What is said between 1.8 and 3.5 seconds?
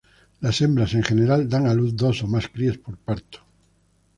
dos o más crías por parto.